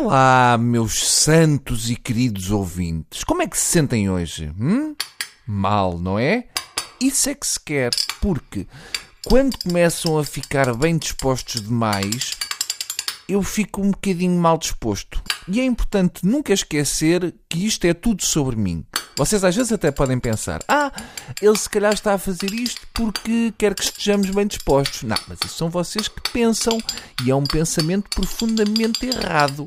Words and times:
Olá, 0.00 0.56
meus 0.56 1.10
santos 1.10 1.90
e 1.90 1.96
queridos 1.96 2.52
ouvintes. 2.52 3.24
Como 3.24 3.42
é 3.42 3.48
que 3.48 3.58
se 3.58 3.64
sentem 3.64 4.08
hoje? 4.08 4.48
Hum? 4.56 4.94
Mal, 5.44 5.98
não 5.98 6.16
é? 6.16 6.44
Isso 7.00 7.28
é 7.28 7.34
que 7.34 7.44
se 7.44 7.58
quer, 7.58 7.90
porque 8.20 8.68
quando 9.26 9.58
começam 9.58 10.16
a 10.16 10.22
ficar 10.22 10.72
bem 10.76 10.96
dispostos 10.96 11.60
demais, 11.62 12.30
eu 13.28 13.42
fico 13.42 13.82
um 13.82 13.90
bocadinho 13.90 14.40
mal 14.40 14.56
disposto. 14.56 15.20
E 15.48 15.60
é 15.60 15.64
importante 15.64 16.24
nunca 16.24 16.52
esquecer 16.52 17.34
que 17.48 17.66
isto 17.66 17.84
é 17.84 17.92
tudo 17.92 18.24
sobre 18.24 18.54
mim. 18.54 18.84
Vocês 19.16 19.42
às 19.42 19.56
vezes 19.56 19.72
até 19.72 19.90
podem 19.90 20.20
pensar: 20.20 20.62
ah, 20.68 20.92
ele 21.42 21.58
se 21.58 21.68
calhar 21.68 21.92
está 21.92 22.14
a 22.14 22.18
fazer 22.18 22.52
isto 22.52 22.86
porque 22.94 23.52
quer 23.58 23.74
que 23.74 23.82
estejamos 23.82 24.30
bem 24.30 24.46
dispostos. 24.46 25.02
Não, 25.02 25.18
mas 25.26 25.40
isso 25.44 25.56
são 25.56 25.68
vocês 25.68 26.06
que 26.06 26.20
pensam 26.30 26.78
e 27.24 27.30
é 27.32 27.34
um 27.34 27.42
pensamento 27.42 28.08
profundamente 28.10 29.06
errado 29.06 29.66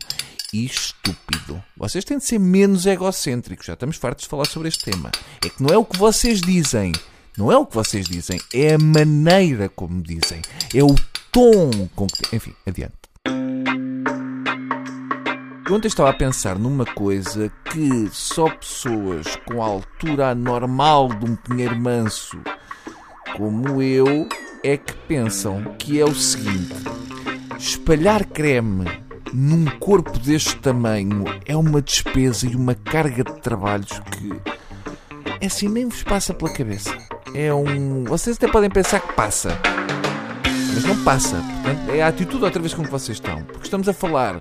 e 0.54 0.66
estúpido. 0.66 1.64
Vocês 1.78 2.04
têm 2.04 2.18
de 2.18 2.26
ser 2.26 2.40
menos 2.40 2.86
egocêntricos. 2.86 3.66
Já 3.66 3.74
estamos 3.74 3.98
fartos 3.98 4.24
de 4.24 4.30
falar 4.30 4.46
sobre 4.46 4.68
este 4.68 4.84
tema. 4.84 5.12
É 5.44 5.50
que 5.50 5.62
não 5.62 5.74
é 5.74 5.78
o 5.78 5.86
que 5.86 5.98
vocês 5.98 6.42
dizem. 6.42 6.92
Não 7.38 7.52
é 7.52 7.58
o 7.58 7.66
que 7.66 7.76
vocês 7.76 8.08
dizem, 8.08 8.40
é 8.54 8.74
a 8.74 8.78
maneira 8.78 9.70
como 9.70 10.02
dizem. 10.02 10.42
É 10.74 10.84
o 10.84 10.94
tom 11.32 11.88
com 11.96 12.06
que. 12.08 12.36
Enfim, 12.36 12.54
adiante. 12.68 12.94
Ontem 15.72 15.88
estava 15.88 16.10
a 16.10 16.14
pensar 16.14 16.60
numa 16.60 16.84
coisa 16.86 17.50
que 17.72 18.10
só 18.12 18.50
pessoas 18.50 19.38
com 19.46 19.64
a 19.64 19.66
altura 19.66 20.32
anormal 20.32 21.08
de 21.08 21.32
um 21.32 21.36
pinheiro 21.38 21.80
manso, 21.80 22.38
como 23.38 23.82
eu, 23.82 24.28
é 24.66 24.76
que 24.76 24.94
pensam 25.08 25.64
que 25.80 25.98
é 25.98 26.04
o 26.04 26.14
seguinte: 26.14 26.76
espalhar 27.58 28.26
creme 28.26 29.11
num 29.34 29.66
corpo 29.80 30.18
deste 30.20 30.56
tamanho 30.58 31.24
é 31.46 31.56
uma 31.56 31.82
despesa 31.82 32.46
e 32.48 32.56
uma 32.56 32.76
carga 32.76 33.24
de 33.24 33.40
trabalhos 33.42 34.00
que 34.00 34.34
é 35.40 35.48
assim 35.48 35.68
nem 35.68 35.88
vos 35.88 36.04
passa 36.04 36.34
pela 36.34 36.54
cabeça. 36.54 36.96
É 37.34 37.54
um. 37.54 38.04
Vocês 38.04 38.36
até 38.36 38.48
podem 38.48 38.70
pensar 38.70 39.00
que 39.00 39.14
passa. 39.14 39.58
Mas 40.74 40.84
não 40.84 41.04
passa. 41.04 41.36
Portanto, 41.36 41.92
é 41.92 42.02
a 42.02 42.08
atitude 42.08 42.44
outra 42.44 42.62
vez 42.62 42.74
com 42.74 42.84
que 42.84 42.92
vocês 42.92 43.18
estão. 43.18 43.42
Porque 43.44 43.64
estamos 43.64 43.90
a 43.90 43.94
falar 43.94 44.40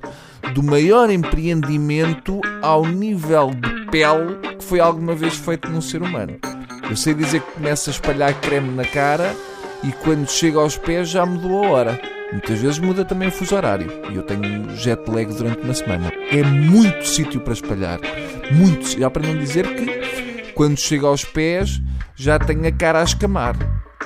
do 0.54 0.62
maior 0.62 1.10
empreendimento 1.10 2.40
ao 2.60 2.84
nível 2.84 3.50
de 3.50 3.86
pele 3.90 4.36
que 4.58 4.64
foi 4.64 4.80
alguma 4.80 5.14
vez 5.14 5.34
feito 5.34 5.70
num 5.70 5.80
ser 5.80 6.02
humano. 6.02 6.36
Eu 6.88 6.96
sei 6.96 7.14
dizer 7.14 7.40
que 7.40 7.52
começa 7.52 7.90
a 7.90 7.92
espalhar 7.92 8.34
creme 8.40 8.70
na 8.74 8.84
cara 8.84 9.34
e 9.82 9.92
quando 9.92 10.28
chega 10.28 10.58
aos 10.58 10.76
pés 10.76 11.08
já 11.08 11.24
mudou 11.24 11.64
a 11.64 11.68
hora. 11.68 12.19
Muitas 12.32 12.60
vezes 12.60 12.78
muda 12.78 13.04
também 13.04 13.28
o 13.28 13.32
fuso 13.32 13.56
horário 13.56 13.90
e 14.10 14.14
eu 14.14 14.22
tenho 14.22 14.76
jet 14.76 15.02
lag 15.10 15.26
durante 15.34 15.62
uma 15.62 15.74
semana. 15.74 16.12
É 16.30 16.42
muito 16.42 17.06
sítio 17.06 17.40
para 17.40 17.52
espalhar. 17.52 17.98
Muito. 18.52 18.98
Já 18.98 19.10
para 19.10 19.26
não 19.26 19.36
dizer 19.36 19.66
que 19.74 20.52
quando 20.52 20.78
chega 20.78 21.06
aos 21.06 21.24
pés 21.24 21.80
já 22.14 22.38
tenho 22.38 22.66
a 22.66 22.72
cara 22.72 23.00
a 23.00 23.04
escamar. 23.04 23.56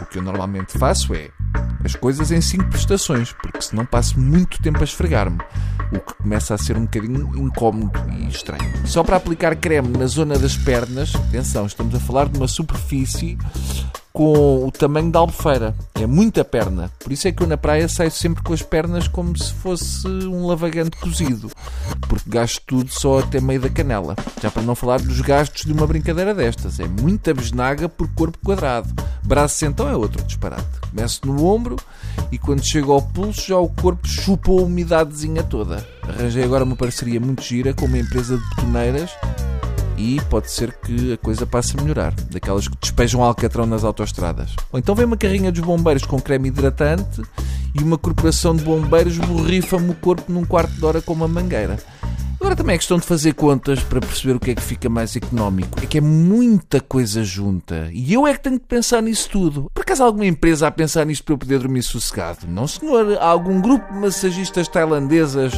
O 0.01 0.07
que 0.07 0.19
eu 0.19 0.23
normalmente 0.23 0.79
faço 0.79 1.15
é 1.15 1.29
as 1.85 1.95
coisas 1.95 2.31
em 2.31 2.41
cinco 2.41 2.65
prestações, 2.71 3.33
porque 3.33 3.61
senão 3.61 3.85
passo 3.85 4.19
muito 4.19 4.61
tempo 4.63 4.81
a 4.81 4.85
esfregar-me, 4.85 5.39
o 5.93 6.01
que 6.01 6.15
começa 6.15 6.55
a 6.55 6.59
ser 6.59 6.77
um 6.77 6.85
bocadinho 6.85 7.31
incómodo 7.37 7.93
e 8.19 8.29
estranho. 8.29 8.87
Só 8.87 9.05
para 9.05 9.17
aplicar 9.17 9.55
creme 9.57 9.89
na 9.89 10.07
zona 10.07 10.39
das 10.39 10.57
pernas, 10.57 11.15
atenção, 11.15 11.67
estamos 11.67 11.95
a 11.95 12.01
falar 12.01 12.29
de 12.29 12.39
uma 12.39 12.49
superfície 12.49 13.37
com 14.15 14.65
o 14.65 14.71
tamanho 14.71 15.11
da 15.11 15.19
albufeira. 15.19 15.75
É 15.97 16.07
muita 16.07 16.45
perna. 16.45 16.89
Por 17.01 17.11
isso 17.11 17.27
é 17.27 17.33
que 17.33 17.43
eu 17.43 17.49
na 17.49 17.57
praia 17.57 17.89
saio 17.89 18.13
sempre 18.13 18.45
com 18.45 18.53
as 18.53 18.63
pernas 18.63 19.09
como 19.09 19.37
se 19.37 19.53
fosse 19.55 20.07
um 20.07 20.47
lavagante 20.47 20.97
cozido. 20.99 21.51
Porque 22.09 22.31
gasto 22.31 22.63
tudo 22.65 22.93
só 22.93 23.19
até 23.19 23.41
meio 23.41 23.61
da 23.61 23.69
canela. 23.69 24.15
Já 24.41 24.53
para 24.53 24.63
não 24.63 24.77
falar 24.77 25.01
dos 25.01 25.21
gastos 25.21 25.65
de 25.65 25.73
uma 25.73 25.85
brincadeira 25.85 26.33
destas. 26.33 26.79
É 26.79 26.87
muita 26.87 27.35
besnaga 27.35 27.89
por 27.89 28.09
corpo 28.15 28.39
quadrado. 28.39 28.89
Braço 29.25 29.67
então 29.67 29.89
é 29.89 29.97
outro 29.97 30.23
disparate. 30.23 30.65
Começo 30.91 31.27
no 31.27 31.45
ombro 31.45 31.75
e 32.31 32.39
quando 32.39 32.65
chego 32.65 32.93
ao 32.93 33.03
pulso 33.03 33.49
já 33.49 33.59
o 33.59 33.69
corpo 33.69 34.07
chupa 34.07 34.53
a 34.53 34.63
umidadezinha 34.63 35.43
toda. 35.43 35.85
Arranjei 36.03 36.45
agora 36.45 36.63
uma 36.63 36.77
parceria 36.77 37.19
muito 37.19 37.43
gira 37.43 37.75
com 37.75 37.87
uma 37.87 37.99
empresa 37.99 38.39
de 38.39 38.45
betoneiras 38.51 39.11
e 39.97 40.21
pode 40.31 40.51
ser 40.51 40.73
que 40.73 41.13
a 41.13 41.17
coisa 41.17 41.47
passe 41.47 41.77
a 41.77 41.83
melhorar. 41.83 42.15
Daquelas 42.31 42.69
que 42.69 42.77
despejam 42.81 43.23
alcatrão 43.23 43.67
nas 43.67 43.85
autoestradas. 43.85 44.55
Ou 44.73 44.79
então 44.79 44.95
vem 44.95 45.05
uma 45.05 45.17
carrinha 45.17 45.53
dos 45.53 45.63
bombeiros 45.63 46.05
com 46.05 46.21
creme 46.21 46.49
hidratante 46.49 47.23
e 47.75 47.83
uma 47.83 47.99
corporação 47.99 48.55
de 48.55 48.65
bombeiros 48.65 49.19
borrifa-me 49.19 49.91
o 49.91 49.95
corpo 49.95 50.31
num 50.33 50.45
quarto 50.45 50.73
de 50.73 50.85
hora 50.85 51.03
com 51.03 51.13
uma 51.13 51.29
mangueira. 51.29 51.79
Agora 52.45 52.57
também 52.57 52.75
é 52.75 52.79
questão 52.79 52.99
de 52.99 53.07
fazer 53.07 53.33
contas 53.33 53.83
para 53.83 54.01
perceber 54.01 54.37
o 54.37 54.39
que 54.39 54.51
é 54.51 54.55
que 54.55 54.61
fica 54.61 54.87
mais 54.87 55.17
económico. 55.17 55.83
É 55.83 55.87
que 55.87 55.97
é 55.97 56.01
muita 56.03 56.79
coisa 56.79 57.25
junta. 57.25 57.89
E 57.91 58.13
eu 58.13 58.27
é 58.27 58.35
que 58.35 58.43
tenho 58.43 58.61
que 58.61 58.67
pensar 58.67 59.01
nisso 59.01 59.31
tudo. 59.31 59.71
Por 59.73 59.81
acaso 59.81 60.03
há 60.03 60.07
alguma 60.07 60.27
empresa 60.27 60.67
a 60.67 60.71
pensar 60.71 61.07
nisto 61.07 61.25
para 61.25 61.33
eu 61.33 61.39
poder 61.39 61.59
dormir 61.59 61.83
sossegado? 61.83 62.47
Não, 62.47 62.69
senhor. 62.69 63.17
Há 63.19 63.27
algum 63.27 63.63
grupo 63.63 63.91
de 63.91 63.99
massagistas 63.99 64.69
tailandesas 64.69 65.55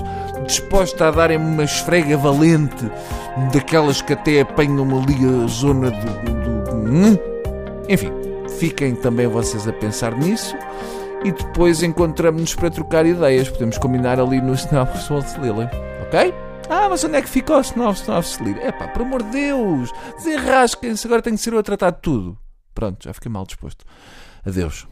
disposta 0.46 1.08
a 1.08 1.10
darem-me 1.10 1.44
uma 1.44 1.64
esfrega 1.64 2.16
valente 2.16 2.88
daquelas 3.52 4.00
que 4.00 4.12
até 4.12 4.40
apanham 4.40 4.86
ali 4.98 5.16
a 5.44 5.46
zona 5.46 5.90
do... 5.90 6.70
do... 6.70 6.76
Hum? 6.76 7.16
Enfim, 7.88 8.12
fiquem 8.58 8.94
também 8.94 9.26
vocês 9.26 9.66
a 9.68 9.72
pensar 9.72 10.16
nisso 10.16 10.56
e 11.24 11.32
depois 11.32 11.82
encontramos-nos 11.82 12.54
para 12.54 12.70
trocar 12.70 13.06
ideias. 13.06 13.48
Podemos 13.48 13.78
combinar 13.78 14.18
ali 14.20 14.40
no 14.40 14.54
Snow 14.54 14.86
Lily, 15.40 15.68
ok? 16.06 16.34
Ah, 16.68 16.88
mas 16.88 17.04
onde 17.04 17.16
é 17.16 17.22
que 17.22 17.28
ficou 17.28 17.56
o 17.56 17.60
Snow 17.60 17.94
Lily? 18.40 18.60
É 18.60 18.72
pá, 18.72 18.88
por 18.88 19.02
amor 19.02 19.22
de 19.22 19.30
Deus, 19.30 19.92
desenrasquem-se, 20.16 21.06
agora 21.06 21.22
tenho 21.22 21.36
que 21.36 21.42
ser 21.42 21.52
eu 21.52 21.58
a 21.58 21.62
tratar 21.62 21.90
de 21.90 22.00
tudo. 22.00 22.38
Pronto, 22.74 23.04
já 23.04 23.12
fiquei 23.12 23.30
mal 23.30 23.46
disposto. 23.46 23.84
Adeus. 24.44 24.86